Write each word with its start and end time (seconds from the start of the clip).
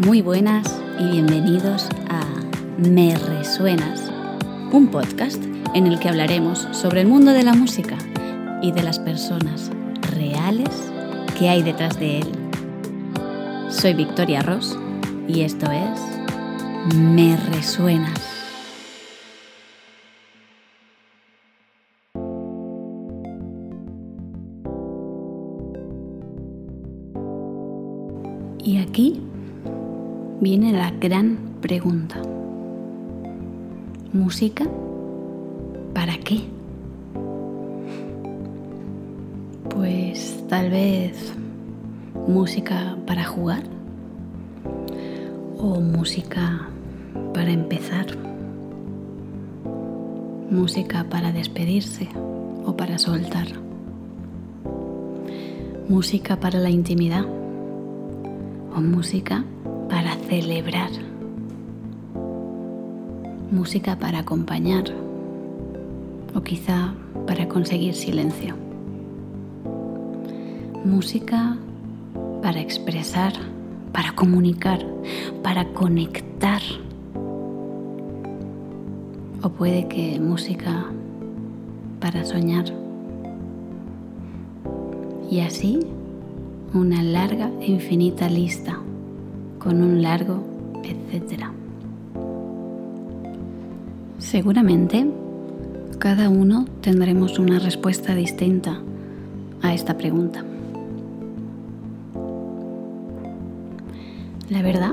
Muy 0.00 0.22
buenas 0.22 0.82
y 0.98 1.08
bienvenidos 1.08 1.88
a 2.10 2.20
Me 2.78 3.16
Resuenas, 3.16 4.10
un 4.72 4.88
podcast 4.88 5.40
en 5.72 5.86
el 5.86 6.00
que 6.00 6.08
hablaremos 6.08 6.66
sobre 6.72 7.02
el 7.02 7.06
mundo 7.06 7.30
de 7.30 7.44
la 7.44 7.54
música 7.54 7.96
y 8.60 8.72
de 8.72 8.82
las 8.82 8.98
personas 8.98 9.70
reales 10.16 10.92
que 11.38 11.48
hay 11.48 11.62
detrás 11.62 11.96
de 12.00 12.18
él. 12.18 12.32
Soy 13.68 13.94
Victoria 13.94 14.42
Ross 14.42 14.76
y 15.28 15.42
esto 15.42 15.70
es 15.70 16.96
Me 16.96 17.36
Resuenas. 17.36 18.20
Y 28.64 28.78
aquí 28.78 29.22
viene 30.44 30.74
la 30.74 30.90
gran 30.90 31.38
pregunta. 31.62 32.20
¿Música? 34.12 34.66
¿Para 35.94 36.18
qué? 36.18 36.42
Pues 39.70 40.44
tal 40.50 40.68
vez 40.68 41.32
música 42.28 42.98
para 43.06 43.24
jugar 43.24 43.62
o 45.56 45.80
música 45.80 46.68
para 47.32 47.50
empezar, 47.50 48.06
música 50.50 51.06
para 51.08 51.32
despedirse 51.32 52.06
o 52.66 52.76
para 52.76 52.98
soltar, 52.98 53.46
música 55.88 56.38
para 56.38 56.58
la 56.58 56.68
intimidad 56.68 57.24
o 58.76 58.80
música 58.82 59.42
para 59.88 60.16
celebrar, 60.28 60.90
música 63.50 63.96
para 63.96 64.20
acompañar 64.20 64.84
o 66.34 66.40
quizá 66.40 66.94
para 67.26 67.48
conseguir 67.48 67.94
silencio, 67.94 68.54
música 70.84 71.56
para 72.42 72.60
expresar, 72.60 73.32
para 73.92 74.12
comunicar, 74.12 74.80
para 75.42 75.64
conectar. 75.72 76.60
O 79.42 79.48
puede 79.50 79.88
que 79.88 80.18
música 80.20 80.86
para 82.00 82.24
soñar. 82.24 82.64
Y 85.30 85.40
así 85.40 85.80
una 86.74 87.02
larga 87.02 87.50
e 87.60 87.66
infinita 87.70 88.28
lista 88.28 88.78
con 89.64 89.82
un 89.82 90.02
largo 90.02 90.44
etcétera. 90.84 91.50
Seguramente 94.18 95.06
cada 95.98 96.28
uno 96.28 96.66
tendremos 96.82 97.38
una 97.38 97.58
respuesta 97.58 98.14
distinta 98.14 98.80
a 99.62 99.72
esta 99.72 99.96
pregunta. 99.96 100.44
La 104.50 104.60
verdad, 104.60 104.92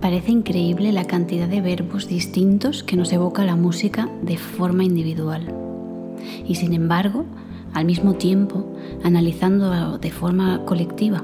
parece 0.00 0.32
increíble 0.32 0.92
la 0.92 1.04
cantidad 1.04 1.46
de 1.46 1.60
verbos 1.60 2.08
distintos 2.08 2.82
que 2.82 2.96
nos 2.96 3.12
evoca 3.12 3.44
la 3.44 3.56
música 3.56 4.08
de 4.22 4.38
forma 4.38 4.84
individual. 4.84 5.54
Y 6.46 6.54
sin 6.54 6.72
embargo, 6.72 7.26
al 7.74 7.84
mismo 7.84 8.14
tiempo, 8.14 8.64
analizando 9.04 9.98
de 9.98 10.10
forma 10.10 10.64
colectiva, 10.64 11.22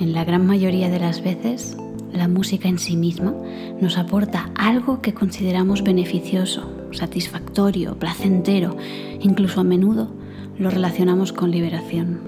en 0.00 0.12
la 0.12 0.24
gran 0.24 0.46
mayoría 0.46 0.88
de 0.88 1.00
las 1.00 1.22
veces, 1.22 1.76
la 2.12 2.28
música 2.28 2.68
en 2.68 2.78
sí 2.78 2.96
misma 2.96 3.34
nos 3.80 3.98
aporta 3.98 4.50
algo 4.54 5.02
que 5.02 5.12
consideramos 5.12 5.82
beneficioso, 5.82 6.70
satisfactorio, 6.92 7.98
placentero, 7.98 8.76
incluso 9.20 9.60
a 9.60 9.64
menudo 9.64 10.10
lo 10.58 10.70
relacionamos 10.70 11.32
con 11.32 11.50
liberación. 11.50 12.20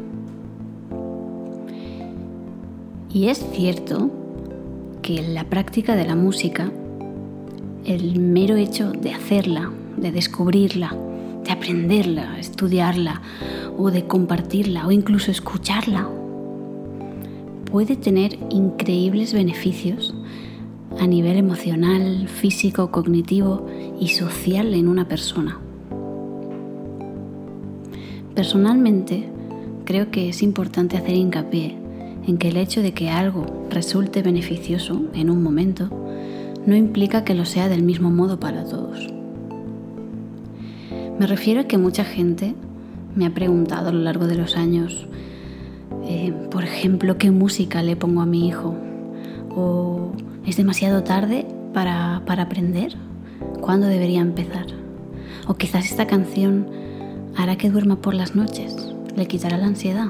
Y 3.12 3.28
es 3.28 3.44
cierto 3.52 4.10
que 5.02 5.18
en 5.18 5.34
la 5.34 5.44
práctica 5.44 5.96
de 5.96 6.06
la 6.06 6.14
música, 6.14 6.70
el 7.84 8.20
mero 8.20 8.56
hecho 8.56 8.92
de 8.92 9.12
hacerla, 9.12 9.70
de 9.96 10.12
descubrirla, 10.12 10.94
de 11.44 11.50
aprenderla, 11.50 12.38
estudiarla 12.38 13.22
o 13.78 13.90
de 13.90 14.06
compartirla 14.06 14.86
o 14.86 14.92
incluso 14.92 15.30
escucharla 15.30 16.08
puede 17.70 17.96
tener 17.96 18.38
increíbles 18.50 19.32
beneficios 19.32 20.14
a 20.98 21.06
nivel 21.06 21.36
emocional, 21.36 22.28
físico, 22.28 22.90
cognitivo 22.90 23.66
y 24.00 24.08
social 24.08 24.74
en 24.74 24.88
una 24.88 25.06
persona. 25.06 25.58
Personalmente, 28.34 29.28
creo 29.84 30.10
que 30.10 30.28
es 30.28 30.42
importante 30.42 30.96
hacer 30.96 31.14
hincapié 31.14 31.76
en 32.26 32.38
que 32.38 32.48
el 32.48 32.56
hecho 32.56 32.82
de 32.82 32.92
que 32.92 33.10
algo 33.10 33.46
resulte 33.70 34.22
beneficioso 34.22 35.02
en 35.14 35.30
un 35.30 35.42
momento 35.42 35.90
no 36.66 36.76
implica 36.76 37.24
que 37.24 37.34
lo 37.34 37.44
sea 37.44 37.68
del 37.68 37.82
mismo 37.82 38.10
modo 38.10 38.38
para 38.40 38.64
todos. 38.64 39.06
Me 41.18 41.26
refiero 41.26 41.60
a 41.60 41.64
que 41.64 41.78
mucha 41.78 42.04
gente 42.04 42.54
me 43.14 43.26
ha 43.26 43.34
preguntado 43.34 43.88
a 43.88 43.92
lo 43.92 44.00
largo 44.00 44.26
de 44.26 44.36
los 44.36 44.56
años 44.56 45.06
eh, 46.12 46.32
por 46.50 46.64
ejemplo, 46.64 47.18
qué 47.18 47.30
música 47.30 47.84
le 47.84 47.94
pongo 47.94 48.20
a 48.20 48.26
mi 48.26 48.48
hijo. 48.48 48.74
O 49.54 50.10
es 50.44 50.56
demasiado 50.56 51.04
tarde 51.04 51.46
para, 51.72 52.16
aprender. 52.16 52.96
¿Cuándo 53.60 53.86
debería 53.86 54.20
empezar? 54.20 54.66
O 55.46 55.54
quizás 55.54 55.84
esta 55.84 56.08
canción 56.08 56.66
hará 57.36 57.54
que 57.56 57.70
duerma 57.70 58.02
por 58.02 58.14
las 58.14 58.34
noches, 58.34 58.92
le 59.14 59.26
quitará 59.26 59.56
la 59.56 59.66
ansiedad. 59.66 60.08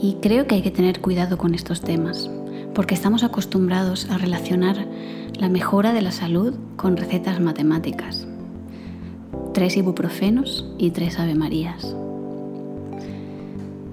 Y 0.00 0.14
creo 0.14 0.48
que 0.48 0.56
hay 0.56 0.62
que 0.62 0.72
tener 0.72 1.00
cuidado 1.00 1.38
con 1.38 1.54
estos 1.54 1.82
temas, 1.82 2.28
porque 2.74 2.94
estamos 2.94 3.22
acostumbrados 3.22 4.10
a 4.10 4.18
relacionar 4.18 4.88
la 5.38 5.48
mejora 5.48 5.92
de 5.92 6.02
la 6.02 6.10
salud 6.10 6.54
con 6.76 6.96
recetas 6.96 7.38
matemáticas 7.38 8.26
tres 9.62 9.76
ibuprofenos 9.76 10.66
y 10.76 10.90
tres 10.90 11.20
avemarías. 11.20 11.94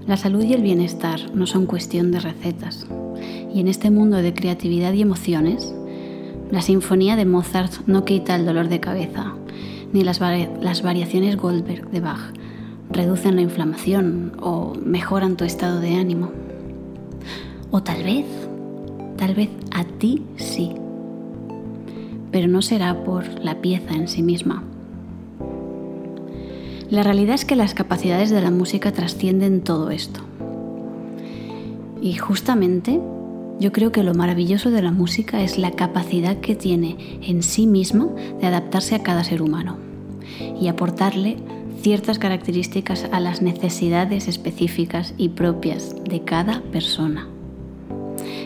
La 0.08 0.18
salud 0.18 0.44
y 0.44 0.56
el 0.56 0.64
bienestar 0.64 1.20
no 1.36 1.46
son 1.46 1.68
cuestión 1.68 2.12
de 2.12 2.20
recetas, 2.20 2.88
y 3.54 3.60
en 3.60 3.68
este 3.68 3.92
mundo 3.92 4.18
de 4.18 4.34
creatividad 4.34 4.94
y 4.94 5.04
emociones, 5.04 5.72
la 6.50 6.64
sinfonía 6.64 7.16
de 7.16 7.26
Mozart 7.26 7.86
no 7.86 8.04
quita 8.04 8.36
el 8.36 8.48
dolor 8.48 8.68
de 8.68 8.80
cabeza, 8.80 9.36
ni 9.94 10.04
las, 10.04 10.20
las 10.20 10.82
variaciones 10.82 11.38
Goldberg 11.38 11.92
de 11.92 12.00
Bach 12.00 12.34
reducen 12.90 13.36
la 13.36 13.44
inflamación 13.44 14.38
o 14.42 14.74
mejoran 14.74 15.38
tu 15.38 15.46
estado 15.46 15.82
de 15.82 15.94
ánimo. 15.94 16.32
O 17.70 17.84
tal 17.84 18.02
vez, 18.02 18.26
tal 19.18 19.36
vez 19.36 19.50
a 19.70 19.84
ti 19.84 20.24
sí, 20.36 20.72
pero 22.32 22.48
no 22.48 22.64
será 22.64 23.04
por 23.04 23.28
la 23.44 23.62
pieza 23.62 23.94
en 23.94 24.08
sí 24.08 24.24
misma, 24.24 24.64
la 26.90 27.04
realidad 27.04 27.36
es 27.36 27.46
que 27.46 27.56
las 27.56 27.76
capacidades 27.76 28.32
de 28.32 28.42
la 28.42 28.50
música 28.50 28.92
trascienden 28.92 29.62
todo 29.62 29.92
esto. 29.92 30.22
Y 32.02 32.16
justamente 32.16 33.00
yo 33.60 33.72
creo 33.72 33.92
que 33.92 34.04
lo 34.04 34.16
maravilloso 34.16 34.72
de 34.72 34.82
la 34.82 34.92
música 34.92 35.44
es 35.44 35.58
la 35.58 35.72
capacidad 35.72 36.38
que 36.38 36.56
tiene 36.56 37.20
en 37.22 37.44
sí 37.44 37.68
misma 37.68 38.08
de 38.40 38.48
adaptarse 38.48 38.96
a 38.96 39.04
cada 39.04 39.24
ser 39.24 39.42
humano 39.42 39.78
y 40.60 40.68
aportarle 40.68 41.38
ciertas 41.82 42.18
características 42.18 43.08
a 43.12 43.20
las 43.20 43.42
necesidades 43.42 44.28
específicas 44.28 45.14
y 45.18 45.30
propias 45.30 45.96
de 46.04 46.24
cada 46.24 46.62
persona. 46.72 47.28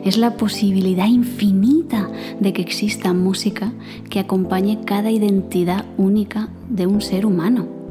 Es 0.03 0.17
la 0.17 0.35
posibilidad 0.35 1.07
infinita 1.07 2.09
de 2.41 2.51
que 2.51 2.61
exista 2.61 3.13
música 3.13 3.71
que 4.09 4.19
acompañe 4.19 4.83
cada 4.83 5.11
identidad 5.11 5.85
única 5.97 6.49
de 6.69 6.87
un 6.87 6.99
ser 6.99 7.25
humano 7.25 7.82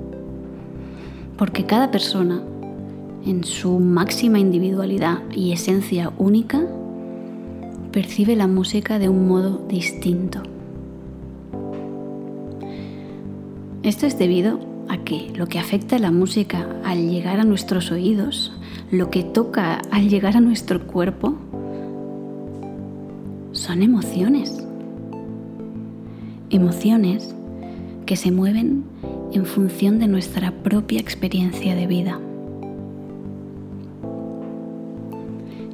porque 1.42 1.66
cada 1.66 1.90
persona, 1.90 2.40
en 3.26 3.42
su 3.42 3.80
máxima 3.80 4.38
individualidad 4.38 5.22
y 5.32 5.50
esencia 5.50 6.12
única, 6.16 6.64
percibe 7.90 8.36
la 8.36 8.46
música 8.46 9.00
de 9.00 9.08
un 9.08 9.26
modo 9.26 9.66
distinto. 9.66 10.40
Esto 13.82 14.06
es 14.06 14.16
debido 14.20 14.60
a 14.88 14.98
que 14.98 15.32
lo 15.34 15.48
que 15.48 15.58
afecta 15.58 15.96
a 15.96 15.98
la 15.98 16.12
música 16.12 16.64
al 16.84 17.10
llegar 17.10 17.40
a 17.40 17.44
nuestros 17.44 17.90
oídos, 17.90 18.52
lo 18.92 19.10
que 19.10 19.24
toca 19.24 19.82
al 19.90 20.08
llegar 20.08 20.36
a 20.36 20.40
nuestro 20.40 20.86
cuerpo, 20.86 21.34
son 23.50 23.82
emociones. 23.82 24.64
Emociones 26.50 27.34
que 28.06 28.14
se 28.14 28.30
mueven 28.30 28.84
en 29.32 29.46
función 29.46 29.98
de 29.98 30.08
nuestra 30.08 30.50
propia 30.50 31.00
experiencia 31.00 31.74
de 31.74 31.86
vida. 31.86 32.20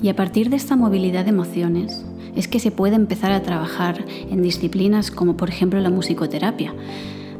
Y 0.02 0.08
a 0.08 0.16
partir 0.16 0.48
de 0.48 0.56
esta 0.56 0.76
movilidad 0.76 1.24
de 1.24 1.30
emociones 1.30 2.04
es 2.36 2.46
que 2.46 2.60
se 2.60 2.70
puede 2.70 2.94
empezar 2.94 3.32
a 3.32 3.42
trabajar 3.42 4.04
en 4.30 4.42
disciplinas 4.42 5.10
como 5.10 5.36
por 5.36 5.48
ejemplo 5.48 5.80
la 5.80 5.90
musicoterapia, 5.90 6.72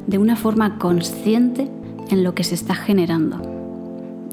de 0.06 0.19
una 0.19 0.37
forma 0.37 0.79
consciente 0.79 1.69
en 2.11 2.25
lo 2.25 2.35
que 2.35 2.44
se 2.44 2.55
está 2.55 2.75
generando. 2.75 3.41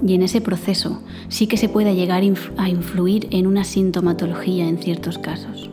Y 0.06 0.14
en 0.16 0.24
ese 0.24 0.42
proceso 0.42 1.02
sí 1.30 1.48
que 1.48 1.58
se 1.58 1.70
puede 1.70 1.96
llegar 1.96 2.24
a 2.58 2.70
influir 2.70 3.28
en 3.32 3.48
una 3.48 3.64
sintomatología 3.64 4.68
en 4.68 4.80
ciertos 4.80 5.18
casos. 5.18 5.70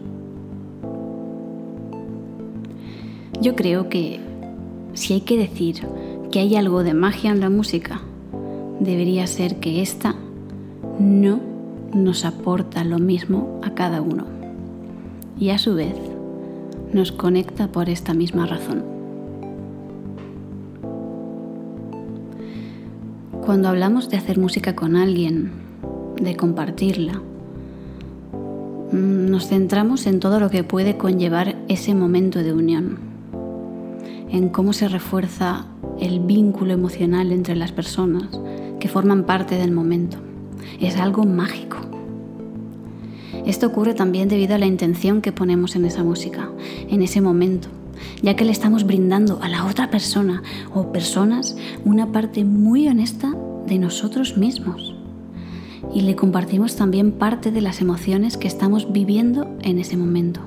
Yo 3.40 3.56
creo 3.56 3.88
que 3.88 4.20
si 4.94 5.14
hay 5.14 5.20
que 5.22 5.38
decir 5.38 5.86
que 6.30 6.40
hay 6.40 6.56
algo 6.56 6.82
de 6.82 6.94
magia 6.94 7.30
en 7.30 7.40
la 7.40 7.50
música, 7.50 8.00
debería 8.80 9.26
ser 9.26 9.56
que 9.56 9.82
esta 9.82 10.14
no 10.98 11.40
nos 11.94 12.24
aporta 12.24 12.84
lo 12.84 12.98
mismo 12.98 13.60
a 13.62 13.74
cada 13.74 14.00
uno 14.00 14.24
y 15.38 15.50
a 15.50 15.58
su 15.58 15.74
vez 15.74 15.94
nos 16.92 17.12
conecta 17.12 17.68
por 17.68 17.88
esta 17.88 18.14
misma 18.14 18.46
razón. 18.46 18.84
Cuando 23.44 23.68
hablamos 23.68 24.08
de 24.08 24.18
hacer 24.18 24.38
música 24.38 24.76
con 24.76 24.94
alguien, 24.94 25.50
de 26.20 26.36
compartirla, 26.36 27.20
mm, 28.92 29.30
nos 29.30 29.48
centramos 29.48 30.06
en 30.06 30.20
todo 30.20 30.38
lo 30.38 30.48
que 30.48 30.64
puede 30.64 30.96
conllevar 30.96 31.56
ese 31.68 31.94
momento 31.94 32.42
de 32.42 32.52
unión, 32.52 33.11
en 34.30 34.48
cómo 34.48 34.72
se 34.72 34.88
refuerza 34.88 35.66
el 36.00 36.20
vínculo 36.20 36.72
emocional 36.72 37.32
entre 37.32 37.56
las 37.56 37.72
personas 37.72 38.28
que 38.80 38.88
forman 38.88 39.24
parte 39.24 39.56
del 39.56 39.70
momento. 39.70 40.18
Es 40.80 40.96
algo 40.96 41.24
mágico. 41.24 41.78
Esto 43.46 43.66
ocurre 43.66 43.94
también 43.94 44.28
debido 44.28 44.54
a 44.54 44.58
la 44.58 44.66
intención 44.66 45.20
que 45.20 45.32
ponemos 45.32 45.74
en 45.76 45.84
esa 45.84 46.04
música, 46.04 46.50
en 46.88 47.02
ese 47.02 47.20
momento, 47.20 47.68
ya 48.22 48.36
que 48.36 48.44
le 48.44 48.52
estamos 48.52 48.84
brindando 48.84 49.40
a 49.42 49.48
la 49.48 49.66
otra 49.66 49.90
persona 49.90 50.42
o 50.74 50.92
personas 50.92 51.56
una 51.84 52.12
parte 52.12 52.44
muy 52.44 52.88
honesta 52.88 53.34
de 53.66 53.78
nosotros 53.78 54.36
mismos. 54.36 54.94
Y 55.92 56.02
le 56.02 56.14
compartimos 56.14 56.76
también 56.76 57.12
parte 57.12 57.50
de 57.50 57.60
las 57.60 57.80
emociones 57.80 58.36
que 58.36 58.48
estamos 58.48 58.92
viviendo 58.92 59.48
en 59.62 59.78
ese 59.78 59.96
momento. 59.96 60.40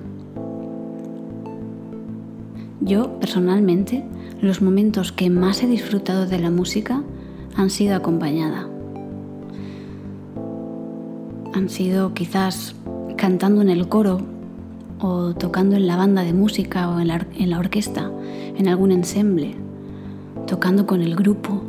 Yo, 2.86 3.20
personalmente, 3.20 4.04
los 4.42 4.62
momentos 4.62 5.12
que 5.12 5.32
más 5.32 5.64
he 5.64 5.68
disfrutado 5.68 6.28
de 6.28 6.38
la 6.38 6.52
música 6.52 7.02
han 7.56 7.72
sido 7.72 7.96
acompañada. 7.96 8.68
Han 11.56 11.68
sido 11.68 12.14
quizás 12.14 12.76
cantando 13.18 13.64
en 13.64 13.70
el 13.70 13.90
coro 13.90 14.22
o 15.00 15.34
tocando 15.34 15.76
en 15.76 15.88
la 15.88 15.96
banda 15.96 16.22
de 16.22 16.34
música 16.34 16.88
o 16.92 17.00
en 17.00 17.08
la, 17.08 17.60
orquesta, 17.60 18.12
en 18.56 18.68
algún 18.68 18.92
ensemble, 18.92 19.56
tocando 20.46 20.86
con 20.86 21.02
el 21.02 21.16
grupo 21.16 21.64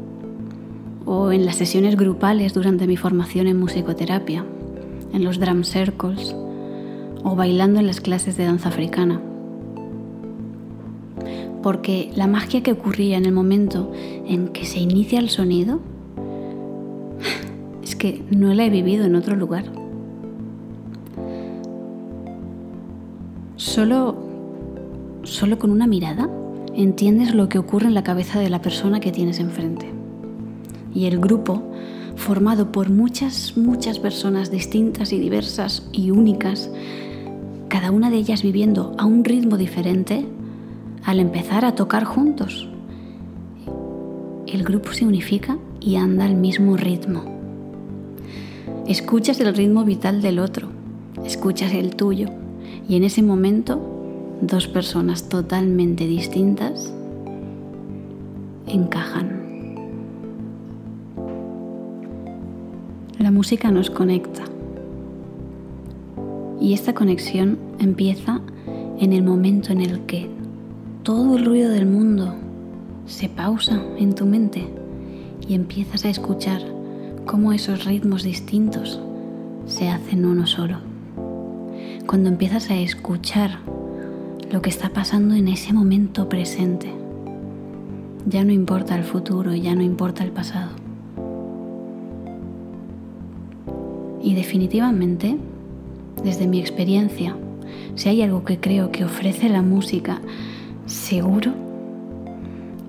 o 1.07 1.33
en 1.33 1.47
las 1.47 1.57
sesiones 1.57 1.97
grupales 1.97 2.53
durante 2.53 2.87
mi 2.87 2.99
formación 2.99 3.47
en 3.47 3.59
musicoterapia, 3.59 4.45
en 5.15 5.25
los 5.25 5.41
drum 5.41 5.65
circles 5.65 6.37
o 7.25 7.35
bailando 7.35 7.81
en 7.81 7.87
las 7.87 8.03
clases 8.03 8.37
de 8.37 8.45
danza 8.45 8.69
africana. 8.69 9.19
Porque 11.67 12.13
la 12.15 12.29
magia 12.29 12.63
que 12.63 12.71
ocurría 12.71 13.19
en 13.19 13.27
el 13.27 13.33
momento 13.33 13.91
en 13.93 14.51
que 14.51 14.65
se 14.65 14.79
inicia 14.79 15.19
el 15.19 15.31
sonido 15.31 15.81
es 17.83 17.97
que 17.97 18.23
no 18.31 18.55
la 18.55 18.65
he 18.67 18.71
vivido 18.71 19.05
en 19.05 19.17
otro 19.17 19.35
lugar. 19.35 19.65
Solo, 23.57 24.15
solo 25.25 25.59
con 25.59 25.73
una 25.73 25.89
mirada 25.89 26.31
entiendes 26.73 27.35
lo 27.35 27.49
que 27.49 27.59
ocurre 27.59 27.89
en 27.89 27.95
la 27.95 28.05
cabeza 28.05 28.39
de 28.39 28.49
la 28.49 28.63
persona 28.63 29.01
que 29.01 29.11
tienes 29.11 29.41
enfrente. 29.41 29.91
Y 30.95 31.07
el 31.07 31.19
grupo, 31.19 31.65
formado 32.15 32.71
por 32.71 32.91
muchas, 32.91 33.57
muchas 33.57 33.99
personas 33.99 34.53
distintas 34.53 35.13
y 35.13 35.19
diversas 35.19 35.89
y 35.91 36.13
únicas, 36.13 36.71
cada 37.67 37.91
una 37.91 38.09
de 38.09 38.19
ellas 38.19 38.45
viviendo 38.45 38.95
a 38.99 39.05
un 39.05 39.25
ritmo 39.25 39.57
diferente, 39.57 40.27
al 41.07 41.21
empezar 41.21 41.65
a 41.65 41.77
tocar 41.77 42.03
juntos, 42.03 42.69
el 44.49 44.65
grupo 44.65 44.93
se 44.93 45.07
unifica 45.07 45.57
y 45.81 45.95
anda 45.95 46.25
al 46.25 46.35
mismo 46.35 46.77
ritmo. 46.77 47.23
Escuchas 48.89 49.39
el 49.39 49.55
ritmo 49.55 49.85
vital 49.85 50.21
del 50.21 50.41
otro, 50.41 50.67
escuchas 51.25 51.73
el 51.75 51.95
tuyo 51.95 52.27
y 52.89 52.97
en 52.97 53.05
ese 53.05 53.23
momento, 53.23 53.81
dos 54.41 54.67
personas 54.67 55.29
totalmente 55.29 56.09
distintas 56.09 56.93
encajan. 58.67 59.77
La 63.21 63.31
música 63.31 63.71
nos 63.71 63.91
conecta. 63.91 64.43
Y 66.61 66.73
esta 66.75 66.95
conexión 66.95 67.59
empieza 67.79 68.41
en 68.99 69.13
el 69.13 69.23
momento 69.23 69.73
en 69.73 69.83
el 69.83 70.01
que 70.01 70.36
todo 71.07 71.37
el 71.37 71.45
ruido 71.45 71.71
del 71.71 71.87
mundo 71.87 72.35
se 73.07 73.29
pausa 73.29 73.81
en 73.97 74.17
tu 74.17 74.27
mente 74.27 74.67
y 75.47 75.55
empiezas 75.55 76.05
a 76.05 76.09
escuchar 76.11 76.61
cómo 77.27 77.53
esos 77.53 77.85
ritmos 77.85 78.25
distintos 78.25 79.01
se 79.67 79.89
hacen 79.89 80.27
uno 80.27 80.49
solo 80.49 80.79
cuando 82.09 82.29
empiezas 82.29 82.71
a 82.71 82.75
escuchar 82.75 83.61
lo 84.51 84.61
que 84.63 84.69
está 84.69 84.89
pasando 84.89 85.37
en 85.37 85.47
ese 85.47 85.73
momento 85.73 86.29
presente. 86.29 86.93
Ya 88.27 88.43
no 88.43 88.51
importa 88.51 88.97
el 88.97 89.05
futuro, 89.05 89.55
ya 89.55 89.77
no 89.77 89.83
importa 89.83 90.25
el 90.25 90.33
pasado. 90.33 90.73
Y 94.21 94.35
definitivamente, 94.35 95.37
desde 96.25 96.49
mi 96.49 96.59
experiencia, 96.59 97.37
si 97.95 98.09
hay 98.09 98.23
algo 98.23 98.45
que 98.45 98.59
creo 98.59 98.91
que 98.91 99.05
ofrece 99.05 99.49
la 99.49 99.63
música 99.63 100.21
seguro 100.87 101.53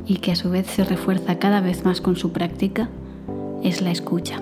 y 0.05 0.17
que 0.17 0.31
a 0.31 0.35
su 0.35 0.49
vez 0.49 0.67
se 0.67 0.83
refuerza 0.83 1.39
cada 1.39 1.59
vez 1.59 1.83
más 1.83 1.99
con 1.99 2.15
su 2.15 2.31
práctica, 2.31 2.89
es 3.63 3.81
la 3.81 3.91
escucha. 3.91 4.41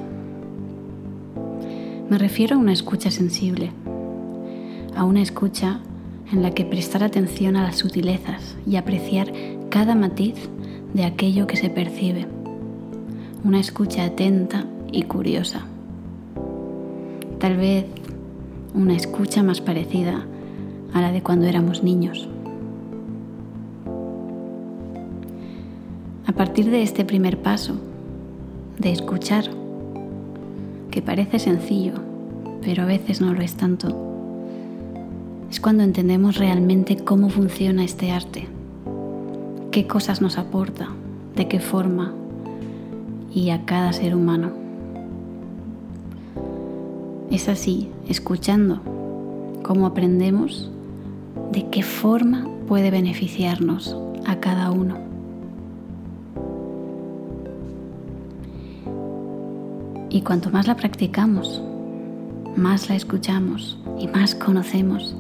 Me 2.10 2.18
refiero 2.20 2.56
a 2.56 2.60
una 2.60 2.74
escucha 2.74 3.10
sensible, 3.10 3.72
a 4.96 5.04
una 5.04 5.22
escucha 5.22 5.80
en 6.32 6.44
la 6.44 6.52
que 6.52 6.66
prestar 6.66 7.04
atención 7.04 7.56
a 7.56 7.64
las 7.64 7.78
sutilezas 7.78 8.56
y 8.68 8.76
apreciar 8.76 9.32
cada 9.70 9.96
matiz 9.96 10.36
de 10.94 11.04
aquello 11.04 11.48
que 11.48 11.58
se 11.58 11.70
percibe. 11.70 12.28
Una 13.44 13.60
escucha 13.60 14.06
atenta 14.06 14.66
y 14.92 15.04
curiosa. 15.04 15.66
Tal 17.40 17.58
vez 17.58 17.86
una 18.74 18.96
escucha 18.96 19.44
más 19.44 19.62
parecida 19.62 20.26
a 20.94 21.02
la 21.02 21.12
de 21.12 21.22
cuando 21.22 21.46
éramos 21.48 21.84
niños. 21.84 22.30
A 26.28 26.32
partir 26.32 26.72
de 26.72 26.82
este 26.82 27.06
primer 27.06 27.38
paso, 27.38 27.76
de 28.80 28.92
escuchar, 28.92 29.46
que 30.90 31.04
parece 31.04 31.38
sencillo, 31.38 31.94
pero 32.64 32.82
a 32.82 32.88
veces 32.88 33.22
no 33.22 33.34
lo 33.34 33.42
es 33.42 33.54
tanto, 33.54 33.96
es 35.52 35.60
cuando 35.60 35.84
entendemos 35.84 36.38
realmente 36.38 36.98
cómo 36.98 37.30
funciona 37.30 37.84
este 37.84 38.12
arte, 38.12 38.48
qué 39.70 39.86
cosas 39.86 40.20
nos 40.20 40.40
aporta, 40.40 40.90
de 41.36 41.48
qué 41.48 41.60
forma 41.60 42.14
y 43.32 43.52
a 43.52 43.64
cada 43.66 43.94
ser 43.94 44.16
humano. 44.16 44.52
Es 47.30 47.50
así, 47.50 47.92
escuchando, 48.10 48.82
cómo 49.62 49.86
aprendemos 49.86 50.72
de 51.52 51.70
qué 51.70 51.84
forma 51.84 52.48
puede 52.68 52.90
beneficiarnos 52.90 53.96
a 54.26 54.38
cada 54.40 54.72
uno. 54.72 55.05
Y 60.10 60.22
cuanto 60.22 60.50
más 60.50 60.68
la 60.68 60.76
practicamos, 60.76 61.62
más 62.56 62.90
la 62.90 62.96
escuchamos 62.96 63.78
y 64.00 64.08
más 64.08 64.36
conocemos 64.36 65.16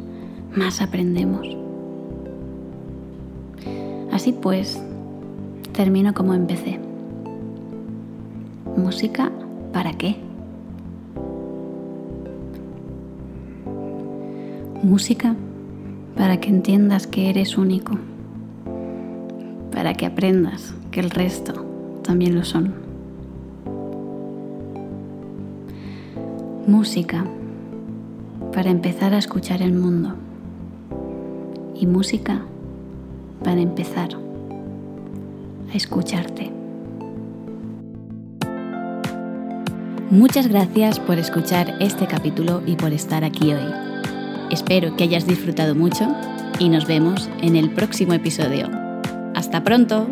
más 0.56 0.82
aprendemos. 0.82 1.48
Así 4.12 4.32
pues, 4.32 4.82
termino 5.74 6.14
como 6.14 6.34
empecé. 6.34 6.80
¿Música 8.78 9.32
para 9.74 9.94
qué? 9.94 10.18
Música 14.84 15.36
para 16.16 16.40
que 16.40 16.50
entiendas 16.50 17.08
que 17.08 17.30
eres 17.30 17.58
único, 17.58 17.98
para 19.72 19.94
que 19.96 20.06
aprendas 20.06 20.74
que 20.92 21.02
el 21.02 21.10
resto 21.10 21.66
también 22.04 22.36
lo 22.36 22.46
son. 22.46 22.85
Música 26.68 27.24
para 28.52 28.72
empezar 28.72 29.14
a 29.14 29.20
escuchar 29.20 29.62
el 29.62 29.72
mundo 29.72 30.16
y 31.76 31.86
música 31.86 32.42
para 33.44 33.62
empezar 33.62 34.10
a 35.72 35.78
escucharte. 35.78 36.52
Muchas 40.10 40.48
gracias 40.48 41.00
por 41.00 41.20
escuchar 41.20 41.76
este 41.82 42.08
capítulo 42.08 42.64
y 42.66 42.76
por 42.76 42.94
estar 42.94 43.24
aquí 43.24 43.54
hoy. 43.54 43.72
Espero 44.50 44.96
que 44.96 45.04
hayas 45.04 45.28
disfrutado 45.28 45.76
mucho 45.76 46.08
y 46.58 46.70
nos 46.70 46.88
vemos 46.88 47.30
en 47.44 47.58
el 47.58 47.70
próximo 47.70 48.14
episodio. 48.14 48.72
¡Hasta 49.36 49.64
pronto! 49.64 50.08